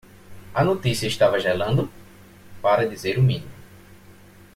[0.55, 1.87] A notícia estava gelando?
[2.59, 3.51] para dizer o mínimo.